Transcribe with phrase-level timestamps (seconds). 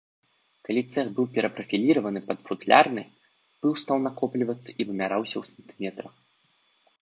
[0.67, 3.03] Калі цэх быў перапрафіліраваны пад футлярны,
[3.67, 6.13] пыл стаў накоплівацца і вымяраўся ў сантыметрах.